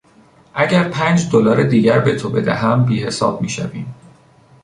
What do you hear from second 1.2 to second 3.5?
دلار دیگر به تو بدهم بیحساب